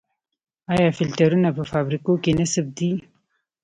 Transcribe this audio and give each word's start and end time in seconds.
آیا 0.73 0.87
فلټرونه 0.97 1.49
په 1.57 1.63
فابریکو 1.71 2.13
کې 2.23 2.31
نصب 2.39 2.65
دي؟ 2.77 2.91